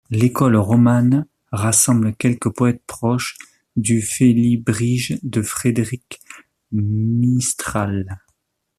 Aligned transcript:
L'École 0.09 0.55
Romane 0.55 1.27
rassemble 1.51 2.15
quelques 2.15 2.49
poètes 2.49 2.81
proches 2.87 3.37
du 3.75 4.01
Félibrige 4.01 5.19
de 5.21 5.43
Frédéric 5.43 6.19
Mistral. 6.71 8.17